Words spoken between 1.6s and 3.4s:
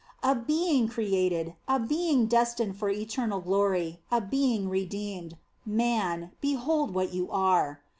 a being destined for eter nal